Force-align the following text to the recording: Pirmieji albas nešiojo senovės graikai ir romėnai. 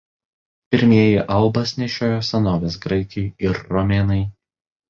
Pirmieji 0.75 1.19
albas 1.35 1.75
nešiojo 1.83 2.23
senovės 2.31 2.79
graikai 2.87 3.25
ir 3.49 3.63
romėnai. 3.77 4.21